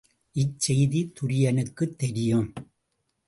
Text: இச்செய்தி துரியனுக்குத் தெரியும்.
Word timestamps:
இச்செய்தி 0.35 1.01
துரியனுக்குத் 1.13 1.95
தெரியும். 1.95 2.53